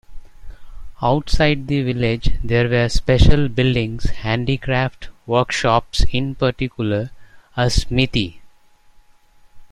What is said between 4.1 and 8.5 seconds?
handicraft workshops, in particular, a smithy.